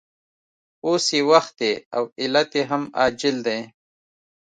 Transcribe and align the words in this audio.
اوس 0.85 1.05
یې 1.15 1.21
وخت 1.31 1.53
دی 1.61 1.73
او 1.95 2.03
علت 2.21 2.49
یې 2.57 2.63
هم 2.71 2.83
عاجل 2.99 3.37
دی 3.47 3.59